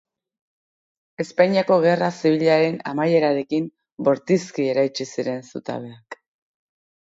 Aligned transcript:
Espainiako 1.23 1.77
Gerra 1.83 2.07
Zibilaren 2.21 2.79
amaierarekin 2.93 3.69
bortizki 4.09 4.69
eraitsi 4.73 5.09
ziren 5.13 5.47
zutabeak. 5.55 6.21